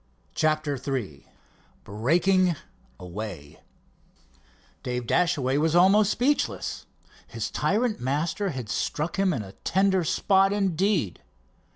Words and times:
CHAPTER 0.33 0.79
III 0.83 1.27
BREAKING 1.83 2.55
AWAY 2.99 3.59
Dave 4.81 5.05
Dashaway 5.05 5.57
was 5.59 5.75
almost 5.75 6.11
speechless. 6.11 6.87
His 7.27 7.51
tyrant 7.51 7.99
master 7.99 8.49
had 8.49 8.67
struck 8.67 9.19
him 9.19 9.31
in 9.31 9.43
a 9.43 9.51
tender 9.63 10.03
spot, 10.03 10.53
indeed. 10.53 11.21